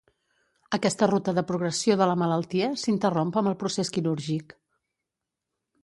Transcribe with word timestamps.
Aquesta 0.77 1.09
ruta 1.11 1.33
de 1.39 1.43
progressió 1.51 1.99
de 2.01 2.07
la 2.13 2.17
malaltia 2.23 2.71
s'interromp 2.85 3.37
amb 3.43 3.53
el 3.53 3.59
procés 3.65 3.95
quirúrgic. 3.99 4.61